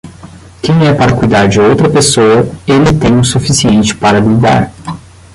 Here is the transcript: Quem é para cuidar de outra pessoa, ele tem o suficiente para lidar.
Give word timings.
Quem 0.63 0.87
é 0.87 0.95
para 0.95 1.15
cuidar 1.15 1.45
de 1.47 1.59
outra 1.61 1.87
pessoa, 1.87 2.49
ele 2.67 2.91
tem 2.99 3.19
o 3.19 3.23
suficiente 3.23 3.93
para 3.93 4.19
lidar. 4.19 4.71